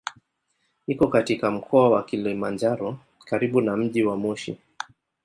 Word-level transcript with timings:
Iko 0.87 1.07
katika 1.07 1.51
Mkoa 1.51 1.89
wa 1.89 2.03
Kilimanjaro 2.03 2.97
karibu 3.25 3.61
na 3.61 3.77
mji 3.77 4.03
wa 4.03 4.17
Moshi. 4.17 4.57